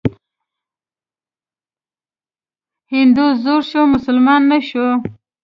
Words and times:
هندو 2.93 3.25
زوړ 3.43 3.61
شو، 3.69 3.81
مسلمان 3.95 4.41
نه 4.51 4.59
شو. 4.67 4.87